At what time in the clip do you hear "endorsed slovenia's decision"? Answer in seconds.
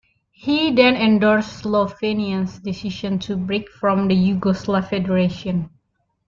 0.95-3.19